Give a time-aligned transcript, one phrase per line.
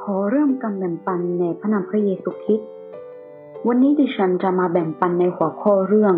[0.00, 2.68] ขอเริ่มการแบ่งปันในพระนามพระเยซูคริสต์
[3.66, 6.14] วันนี้ดิฉันจะมาแบ่งปันในหัวข้อเรื่อง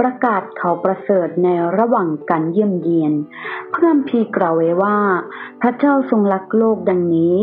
[0.00, 1.48] ประกาศเขาประเสริฐใน
[1.78, 3.12] ระหว่างการเยี่ยมเยียน
[3.70, 4.98] เพื่อนพีกล่าวไว้ว่า
[5.60, 7.36] พระเจ้าทรงรักโลกดังนี้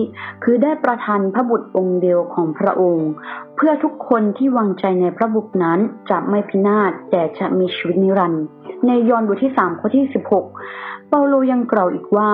[0.44, 3.10] คือได้ประทานพระบุตรองค์เดียวของพระองค์
[3.56, 8.46] เพื่อทุกคนที่วางใจในพระบุตรนั้นจะไม่พินาศแต่จะมีชีวิตนิรันดร์
[8.88, 12.32] ในยอห์นบทที่ 3 ข้อที่ 16 เปาโลยังกล่าวอีกว่า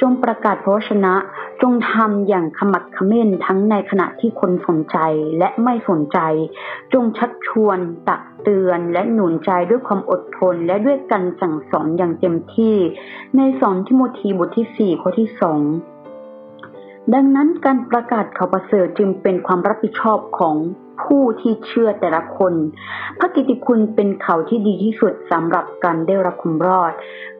[0.00, 1.14] จงประกาศพระชนะ
[1.62, 4.98] จงทำอย่างขมักเขม้นทั้งในขณะที่คนสนใจ
[5.38, 6.18] และไม่สนใจ
[6.92, 7.78] จงชักชวน
[8.08, 12.76] ตักเตือนและหนุนใจด้วยความอดทนและด้วยการสั่งสอนอย่างเต็มที่
[13.36, 15.28] ในสอนทิโมธีบทที่ 4 ข้อที่
[16.00, 20.56] 2 ดังนั้นการประกาศข่าวประเสริฐจึงเป็นความรับผิดชอบของ
[21.02, 22.54] ผู้ที่เชื่อแต่ละคน
[23.18, 26.92] พระกิติคุณเป็นเขาที่ดีที่สุดสำหรับการได้รับความรอด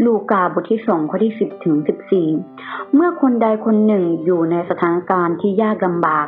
[0.04, 2.28] ลูกาบทที่สองข้อที่สิบถึงสิบสี่
[2.94, 6.26] เมื่อคนใดคนหนึ่งอยู่ในสถานการณ์ที่ยากลำบาก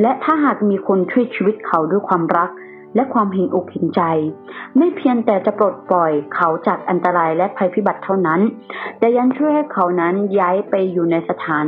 [0.00, 2.50] และถ้าหากมีคนช่วยชีวิตเขาด้วยความรัก
[2.96, 4.02] และความเห็นอกเห็นใจ
[4.76, 8.40] ไม่เพียงแต่จะปลดปล่อยเขาจากอันตรายและภัยพิบัติเท่านั้น
[8.98, 11.66] แต่ยังช่วยให้เขานั้นย้ายไปอยู่ในสถาน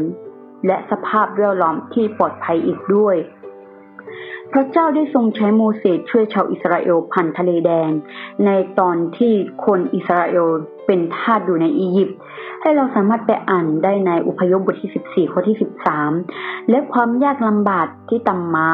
[0.66, 3.16] และสภาพแวดล้อมที่ปลอดภัยอีกด้วย
[4.52, 7.90] พระเจ้าได้ทรงใช้โมเสสช่วยชาวอิสราเอลผ่านทะเลแดง
[8.46, 9.32] ในตอนที่
[9.64, 10.46] คนอิสราเอล
[10.86, 12.18] เป็นทาสอยู่ในอียิปต์
[12.62, 15.56] ให้เราสามารถไปอ่านได้ในอุพยพบทที่ 14 ข้อที่
[16.12, 18.70] 13 และความยากลำบากที่ตามมา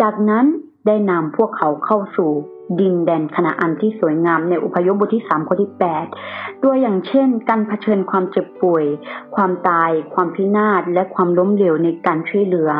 [0.00, 0.46] จากนั้น
[0.86, 2.30] ได้นำพวกเขาเข้าสู่
[2.78, 5.70] ดินแดนขณะอันที่สวยงามในอุพยพบทที่3ข้อที่
[6.16, 8.84] 8ตัวอย่างเช่น การเผชิญความเจ็บป่วย
[9.36, 12.70] ความตาย ความพินาศและความล้มเหลวในการช่วยเหลือ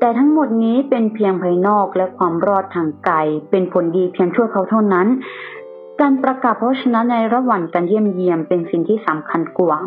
[0.00, 5.06] แต่ทั้งหมดนี้เป็นเพียงภายนอกและความรอดทางกายเป็นผลดีเพียงชั่วเขาเท่านั้น
[6.00, 9.78] การประกาศพระชนะในระหว่างการเยี่ยมเยียมเป็นสิ่งที่สำคัญกว่า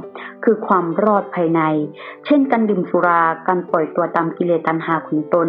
[0.43, 1.61] คือความรอดภายใน
[2.25, 5.47] เช่นการดื่มสุรา การปล่อยตัวตามกิเลสตัณหาของตน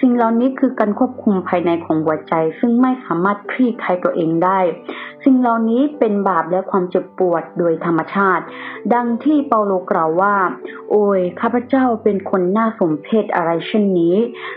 [0.00, 4.60] สิ่งเหล่านี้คือการควบคุมภายในของหัวใจ ซึ่งไม่สามารถคลี่คลายตัวเองได้
[5.24, 8.44] สิ่งเหล่านี้เป็นบาปและความเจ็บปวดโดยธรรมชาติ
[8.94, 10.36] ดังที่เปาโลกล่าวว่า
[10.90, 14.16] โอ้ยข้าพเจ้าเป็นคนน่าสมเพชอะไรเช่นนี้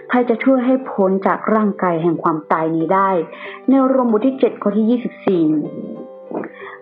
[0.10, 3.10] ใครจะช่วยให้พ้นจากร่างกายแห่งความตายนี้ได้
[3.70, 5.41] ในโรมบทที่ 7 ข้อที่ 24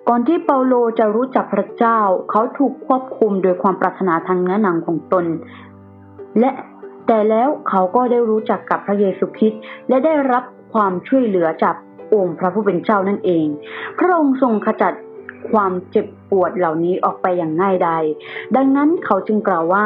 [0.07, 1.99] ก่อนที่เปาโลจะรู้จักพระเจ้า
[2.29, 5.25] เขาถูกควบคุมโดยความปรารถนาทางเนื้อหนังของตน
[6.39, 6.51] และ
[7.07, 10.43] แต่แล้วเขาก็ได้รู้จักกับพระเยซูคริสต์และได้รับ
[10.73, 11.75] ความช่วยเหลือจาก
[12.13, 13.45] องค์พระผู้เป็นเจ้านั่นเอง
[13.97, 14.93] พระองค์ทรงขจัด
[15.51, 18.03] ความเจ็บปวดเหล่านี้ออกไปอย่างง่ายดาย
[18.55, 19.85] ดังนั้นเขาจึงกล่าวว่า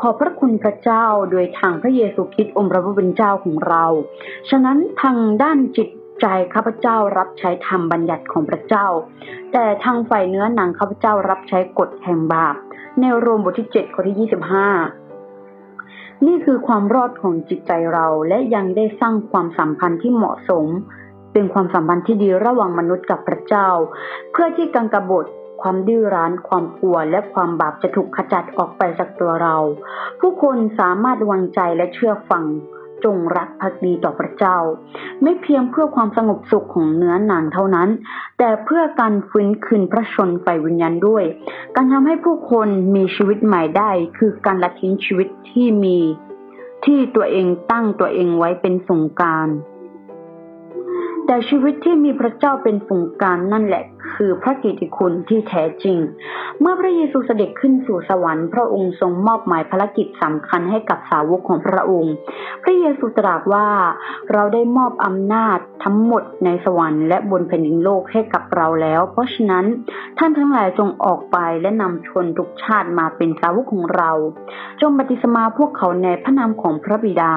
[0.00, 3.84] ขอบพระคุณพระเจ้าโดยทางพระเยซูคริสต์องค์พระผู้เป็นเจ้าของเรา
[4.50, 5.88] ฉะนั้นทางด้านจิต
[6.20, 8.86] ใจข้าพเจ้ารับใช้ธรรมบัญญัติของพระเจ้า
[9.52, 12.56] แต่ทางฝ่ายเนื้อหนังข้าพเจ้ารับใช้กฎแห่งบาป
[13.00, 14.28] ในโรมบทที่7ข้อที่
[15.08, 20.66] 25นี่คือความรอดของจิตใจเราและยังได้สร้างความสัมพันธ์ที่เหมาะสม
[21.32, 23.68] เป็นความสัมพันธ์ที่ดีระหว่างมนุษย์กับพระเจ้า
[24.32, 25.26] เพื่อที่กังกบฏ
[25.62, 29.56] ความดื้อรั้นความกลัวและความบาปจะถูกขจัดออกไปจากตัวเรา
[30.20, 32.44] ผู้คนสามารถวางใจและเชื่อฟัง
[33.04, 34.56] จงรักภักดีต่อพระเจ้า
[35.22, 37.88] ไม่เพียงเพื่อความสงบสุขของเนื้อหนังเท่านั้น
[38.38, 41.24] แต่เพื่อการฟื้นคืนพระชนไฟวิญญาณด้วย
[41.74, 45.98] การทำให้ผู้คนมีชีวิตใหม่ได้ คือการละทิ้งชีวิตที่มี
[46.84, 49.48] ที่ตัวเองตั้งตัวเองไว้เป็นสงการ
[51.26, 53.84] แต่ชีวิตที่มีพระเจ้าเป็นสงการนั่นแหละ
[54.14, 55.98] คือพระกิติคุณที่แท้จริง
[56.60, 62.14] เมื่อพระเยซูเสด็จขึ้นสู่สวรรค์พระองค์ทรงมอบหมายภารกิจสำคัญให้กับสาวกของพระองค์
[62.62, 63.68] พระเยซูตรัสว่า
[64.32, 69.64] เราได้มอบอำนาจทั้งหมดในสวรรค์และบนแผ่นดินโลกให้กับเราแล้ว เพราะฉะนั้น
[70.18, 74.10] ท่านทั้งหลายจงออกไปและนำชนทุกชาติมาเป็นสาวกของเรา
[74.80, 77.34] จงปฏิสมาพวกเขาในพระนามของพระบิดา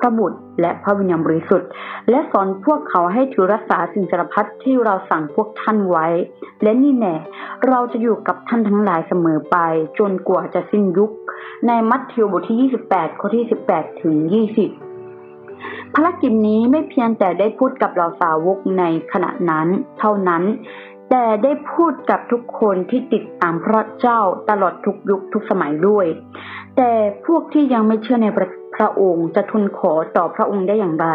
[0.00, 1.68] พระบุตร และพระวิญญาณบริสุทธิ์
[2.10, 6.06] และสอนพวกเขาให้ถือรักษาสิ่งสารพัดที่เราสั่งพวกท่านไว้
[6.62, 7.14] และนี่แน่
[7.68, 9.56] เราจะอยู่กับท่านทั้งหลายเสมอไป
[9.98, 11.10] จนกว่าจะสิ้นยุค
[11.66, 14.14] ในมัทธิวบทที่ 28 ข้อที่ 18 ถึง
[15.00, 19.66] 20 ภารกิจนี้ไม่เพียงแต่ได้พูดกับเราสาวกในขณะนั้น
[19.98, 20.42] เท่านั้น
[21.10, 24.20] แต่ได้พูดกับทุกคนที่ติดตามพระเจ้า
[24.50, 26.06] ตลอดทุกยุคทุกสมัยด้วย
[26.76, 26.92] แต่
[27.26, 28.48] พวกที่ยังไม่เชื่อในพระ
[28.82, 31.08] ระองค์จะทูลขอต่อพระองค์ได้อย่างไร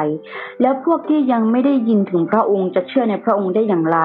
[0.61, 3.99] แล้วพวกที่ยังไม่ได้ยินถึงพระองค์จะเชื่อในพระองค์ได้อย่างไร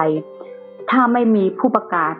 [0.89, 2.15] ถ้าไม่มีผู้ประกาศ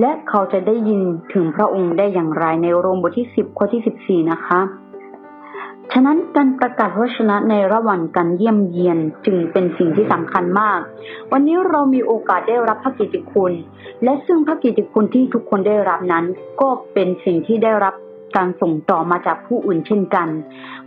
[0.00, 1.00] และเขาจะได้ยิน
[1.32, 4.60] ถึงพระองค์ได้อย่างไรในโรมบทที่สิบข้อที่สิบสี่นะคะ
[5.92, 10.80] ฉะนั้นการประกาศพระชนะในระหว่างการเยี่ยมเยียนจึงเป็นสิ่งที่สำคัญมาก
[11.32, 13.52] วันนี้เรามีโอกาสได้รับพระกิตติคุณ
[14.04, 16.24] และซึ่งพระกิตติคุณที่ทุกคนได้รับนั้น
[16.60, 17.94] ก็เป็นสิ่งที่ได้รับ
[18.36, 20.28] การส่งต่อมาจากผู้อื่นเช่นกัน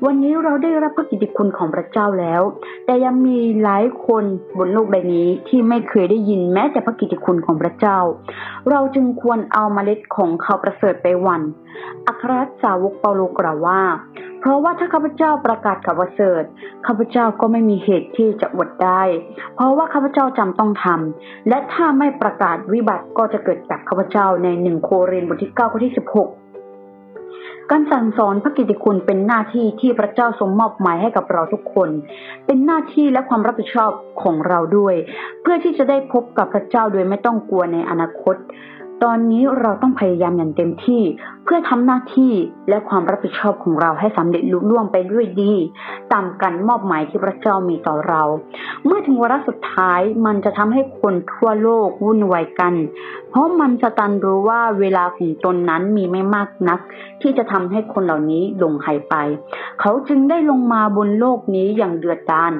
[0.06, 2.42] วันนี้เราได้รับพระกิติคุณของพระเจ้าแล้ว
[2.86, 4.24] แต่ยังมีหลายคน
[4.58, 7.98] บนโลกใบนี้ที่ไม่เคยได้ยินแม้แต่พระกิติคุณของพระเจ้า
[8.70, 11.42] เราจึงควรเอามาเมล็ดของเขาประเสริฐไปวัน
[12.08, 13.82] อัครสาวกเปาโลกล่าวว่า
[14.40, 16.44] เพราะว่าถ้าข้าพเจ้าประกาศข่าวประเสริฐ
[16.86, 19.04] ข้าพเจ้าก็ไม่มีเหตุที่จะอดได้
[19.56, 26.30] เพราะว่าข้าพเจ้าจำต้องทำและถ้าไม่ประกาศวิบัติก็จะเกิดกับข้าพเจ้าในหนึ่งโครินธ์บทที่เก้าข้อที่สิบหก
[27.72, 31.90] การสั่งสอนพระกิติคุณเป็นหน้าที่ที่พระเจ้าทรงมอบหมายให้กับเราทุกคน
[32.46, 33.92] เป็นหน้าที่และความรับผิดชอบ
[34.24, 34.96] ของเราด้วย
[35.42, 38.36] เพื่อที่จะได้พบกับพระเจ้าโดยไม่ต้องกลัวในอนาคต
[39.04, 41.02] ตอนนี้เราต้องพยายามอย่างเต็มที่
[41.44, 42.34] เพื่อทำหน้าที่
[42.70, 45.54] และความรับผิดชอบของเราให้สำเร็จลุล่วงไปด้วยดี
[46.14, 48.24] ตามการมอบหมายที่พระเจ้ามีต่อเรา
[48.86, 52.74] เมื่อถึงวาระสุดท้ายมันจะทำให้คนทั่วโลกวุ่นวายกัน
[53.30, 56.80] เพราะมันจะตันรู้ว่าเวลาของตนนั้นมีไม่มากนัก
[57.22, 59.16] ที่จะทำให้คนเหล่านี้หลงหายไป
[59.82, 62.54] เขาจึงได้ลงมาบนโลกนี้อย่างเดือดดาล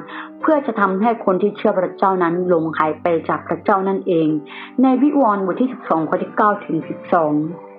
[0.46, 4.28] เพื่อจะทำให้คนที่เชื่อพระเจ้านั้นหลงหายไปจากพระเจ้านั่นเอง
[4.82, 6.76] ในวิวรณ์บทที่ 12 ข้อที่ 9 ถึง
[7.30, 7.73] 12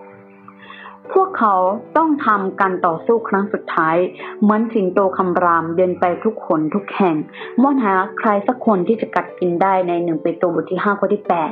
[1.14, 1.56] พวกเขา
[1.98, 3.98] ต้องทำการต่อสู้ครั้งสุดท้าย
[4.42, 7.16] เหมือนสิงโตคำรามเดินไปทุกคนทุกแห่ง
[7.62, 11.52] มอนหาใครสักคนที่จะกัดกินได้ในหนึ่งเปโตรบทที่ห้าข้อที่แปด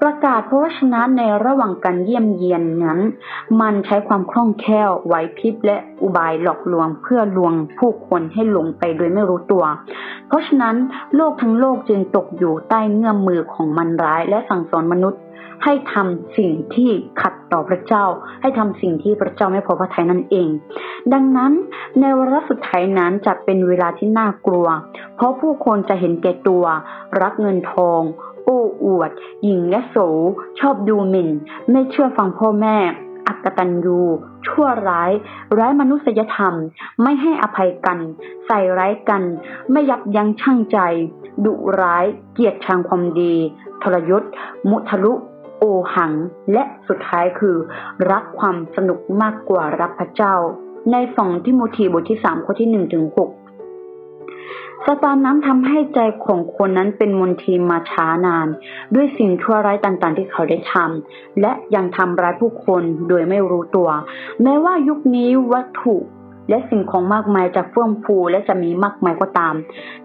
[0.00, 2.98] ประกาศพระวชนะในระหว่างการเยี่ยมเยียนนั้น
[3.60, 9.64] มันใช้ความคล่องแคล่วไหวพริบและอุบายหลอกลวงเพื่อลวงผู้คนให้หลงไปโดยไม่รู้ตัว
[10.28, 10.76] เพราะฉะนั้น
[11.16, 15.20] โลกทั้งโลกจึงตกอยู่ใต้เงื่อมมือของมันร้ายและสั่งสอนมนุษย์
[15.64, 18.04] ให้ทำสิ่งที่ขัดต่อพระเจ้า
[18.40, 20.48] ให้ทำสิ่งที่พระเจ้าไม่พอพระทัยนั่นเอง
[21.12, 21.52] ดังนั้น
[22.00, 24.66] ในวาระสุดท้ายนั้นจะเป็นเวลาที่น่ากลัว
[25.16, 26.64] เพราะผู้คนจะเห็นแก่ตัว
[27.20, 28.00] รักเงินทอง
[28.44, 29.10] โอ้อวด
[29.42, 29.96] หญิงและโส
[30.60, 31.30] ชอบดูหมิ่น
[31.70, 32.76] ไม่เชื่อฟังพ่อแม่
[33.28, 34.00] อักตันยู
[34.46, 35.12] ชั่วร้าย
[35.58, 36.54] ร้ายมนุษยธรรม
[37.02, 37.98] ไม่ให้อภัยกัน
[38.46, 39.22] ใส่ร้ายกัน
[39.70, 40.78] ไม่ยับยั้งชั่งใจ
[41.44, 43.34] ดุร้าย เกียรติชังความดี
[43.82, 44.22] ทรยศ
[44.70, 45.12] มุทะลุ
[45.58, 45.64] โอ
[45.94, 46.12] หัง
[46.52, 47.56] และสุดท้ายคือ
[48.10, 50.34] รักความสนุกมากกว่ารักพระเจ้า
[50.92, 53.30] ในสองทิโมธีบทที่สามข้อที่หนึ่งถึงหก
[54.86, 58.48] สตานนั้นทำให้ใจของคนนั้นเป็นมนทินมาช้านาน
[58.94, 63.88] ด้วยสิ่งชั่วร้ายต่างๆ ที่เขาได้ทำและยังทำร้ายผู้คนโดยไม่รู้ตัว
[64.42, 65.96] แม้ว่ายุคนี้วัตถุ
[66.48, 69.54] และสิ่งของมากมายจะเฟื่องฟูและจะมีมากมายก็ตาม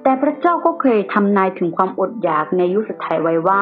[0.03, 3.61] แต่พระเจ้าก็เคยทำนายถึงความอดอยากในยุคสุดท้ายไว้ว่า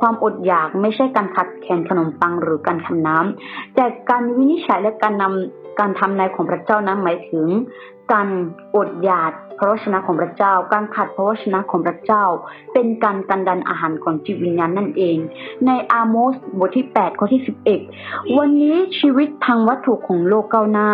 [0.00, 7.46] ความอดอยากไม่ใช่การขัดแคลนขนมปังหรือการทำน้ำแต่การวินิจฉัยและการนำการทำนายของพระเจ้านั้นหมายถึง
[8.12, 8.28] การ
[8.76, 12.24] อดอยากพระวชนะของพระเจ้า การขัดพระวชนะของพระเจ้า
[12.72, 15.16] เป็นการกันดันอาหารของจิตวิญญาณนั่นเอง
[15.66, 17.42] ในอาโมสบทที่8ข้อที่
[17.88, 20.90] 11 วันนี้ชีวิตทางวัตถุของโลกก้าวหน้า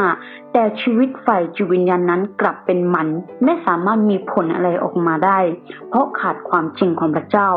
[0.52, 3.08] แต่ชีวิตฝ่ายจิตวิญญาณนั้นกลับเป็นมัน
[3.44, 5.38] ไม่สามารถมีผลอะไรออกมาได้
[5.88, 7.48] เพราะขาดความจริงของพระเจ้า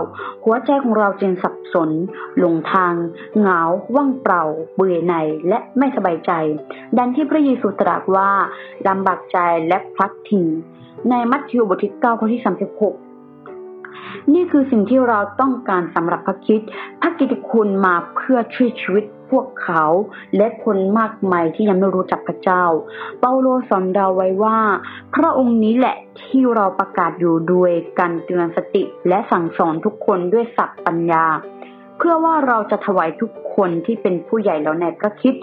[0.43, 1.89] หัวใจของเราจึงสับสน
[2.37, 2.93] หลงทาง
[3.39, 3.59] เหงา
[3.95, 4.43] ว่างเปล่า
[4.75, 6.31] เบื่อหน่ายและไม่สบายใจ
[6.97, 8.29] ดังที่พระเยซูตรัสว่า
[8.87, 10.47] ลำบากใจและพลัดทิ้ง
[11.09, 12.95] ในมัทธิวบทที่เก้าข้อที่สามสิบหก
[14.33, 16.61] นี่คือสิ่งที่เราต้องการสำหรับพระคิด
[17.01, 19.85] พระกิติคุณมาเพื่อช่วยชีวิตพวกเขา
[20.37, 22.63] และคนมากมายที่ยังไม่รู้จักพระเจ้า
[23.19, 24.59] เปาโลสอนเราไว้ว่า
[25.15, 31.25] พระองค์นี้แหละที่เราประกาศอยู่ด้วยการเตือนสติและสั่งสอนทุกคนด้วยศัพท์ปัญญา
[31.99, 35.33] เพื่อว่าเราจะถวายทุกคนที่เป็นผู้ใหญ่แล้วในพระคิด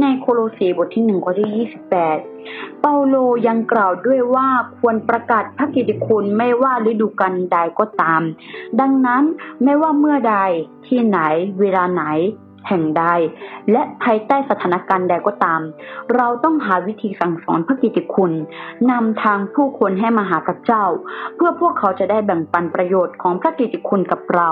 [0.00, 2.18] ในโคโลสีบทที่หนึ่งข้อที่ยี่สิบแปด
[2.80, 4.48] เปาโลยังกล่าวด้วยว่า
[4.78, 8.22] ควรประกาศพระกิตติคุณไม่ว่าฤดูกาลใดก็ตาม
[8.80, 9.22] ดังนั้น
[9.64, 10.36] ไม่ว่าเมื่อใด
[10.86, 11.18] ที่ไหน
[11.60, 12.04] เวลาไหน
[12.68, 13.04] แห่งใด
[13.72, 15.60] และภายใต้สถานการณ์ใดก็ตาม
[16.16, 18.32] เราต้องหาวิธีสั่งสอนพระกิติคุณ
[18.90, 20.84] นำทางผู้คนให้มาหาพระเจ้า
[21.36, 24.50] เพื่อพวกเขาจะได้แบ่งปันประโยชน์ของพระกิติคุณกับเรา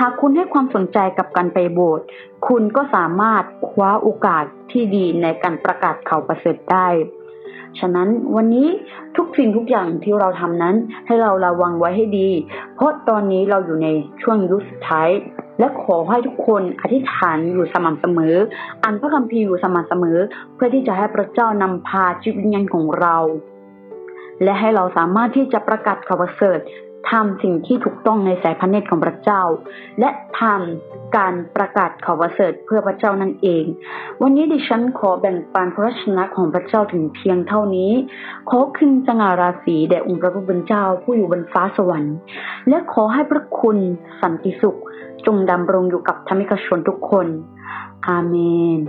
[0.00, 2.06] หากคุณให้ความสนใจกับการไปโบสถ์
[2.48, 6.88] คุณก็สามารถคว้าโอกาสที่ดีในการประกาศข่าวประเสริฐได้
[7.80, 8.68] ฉะนั้นวันนี้
[9.16, 12.30] ทุกสิ่งทุกอย่างที่เราทำนั้นให้เราระวังไว้ให้ดี
[12.74, 13.88] เพราะตอนนี้เราอยู่ใน
[14.22, 15.08] ช่วงยุคสุดท้าย
[15.62, 18.36] และขอให้ทุกคนอธิษฐานอยู่สม่ำเสมอ
[18.82, 20.18] อ่านพระคัมภีร์อยู่สม่ำเสมอ
[20.54, 23.16] เพื่อที่จะให้พระเจ้านำพาชีวิตวิญญาณของเรา
[24.42, 26.58] และให้เราสามารถที่จะประกาศข่าวประเสริฐ
[27.10, 29.42] ทำสิ่งที่ถูกต้องในสายพระเนตรของพระเจ้า
[30.00, 33.64] และทำการประกาศข่าวประเสริฐเพื่อพระเจ้านั่นเอง
[34.22, 37.92] วันนี้ดิฉันขอแบ่งปันพระชนะของพระเจ้าถึงเพียงเท่านี้
[38.48, 42.16] ขอขึ้นสง่าราศีแด่องค์พระผู้เป็นเจ้าผู้อยู่บนฟ้าสวรรค์
[42.68, 43.78] และขอให้พระคุณ
[44.20, 44.78] สันติสุข
[45.26, 47.26] จงดำรงอยู่กับธรรมิกชนทุกคน
[48.08, 48.34] อาเม
[48.78, 48.80] น